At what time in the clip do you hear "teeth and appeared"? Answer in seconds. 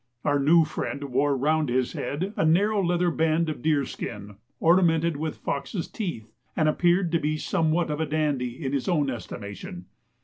5.87-7.11